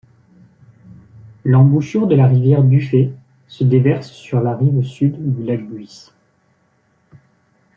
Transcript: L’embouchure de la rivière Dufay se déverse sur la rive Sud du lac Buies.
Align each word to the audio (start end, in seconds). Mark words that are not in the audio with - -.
L’embouchure 1.45 2.07
de 2.07 2.15
la 2.15 2.25
rivière 2.25 2.63
Dufay 2.63 3.13
se 3.47 3.63
déverse 3.63 4.09
sur 4.09 4.39
la 4.41 4.55
rive 4.57 4.81
Sud 4.83 5.15
du 5.35 5.43
lac 5.43 5.61
Buies. 5.69 6.09